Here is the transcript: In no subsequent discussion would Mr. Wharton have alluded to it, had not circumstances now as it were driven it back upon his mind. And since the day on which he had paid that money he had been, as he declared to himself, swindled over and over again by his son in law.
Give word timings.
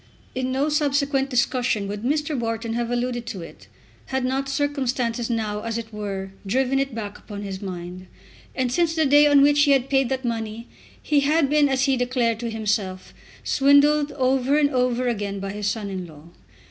In 0.33 0.51
no 0.51 0.67
subsequent 0.67 1.29
discussion 1.29 1.87
would 1.87 2.01
Mr. 2.01 2.35
Wharton 2.35 2.73
have 2.73 2.89
alluded 2.89 3.27
to 3.27 3.43
it, 3.43 3.67
had 4.07 4.25
not 4.25 4.49
circumstances 4.49 5.29
now 5.29 5.61
as 5.61 5.77
it 5.77 5.93
were 5.93 6.31
driven 6.43 6.79
it 6.79 6.95
back 6.95 7.19
upon 7.19 7.43
his 7.43 7.61
mind. 7.61 8.07
And 8.55 8.71
since 8.71 8.95
the 8.95 9.05
day 9.05 9.27
on 9.27 9.43
which 9.43 9.61
he 9.61 9.71
had 9.73 9.91
paid 9.91 10.09
that 10.09 10.25
money 10.25 10.67
he 10.99 11.19
had 11.19 11.51
been, 11.51 11.69
as 11.69 11.83
he 11.83 11.97
declared 11.97 12.39
to 12.39 12.49
himself, 12.49 13.13
swindled 13.43 14.11
over 14.13 14.57
and 14.57 14.71
over 14.71 15.07
again 15.07 15.39
by 15.39 15.51
his 15.51 15.67
son 15.67 15.91
in 15.91 16.07
law. 16.07 16.29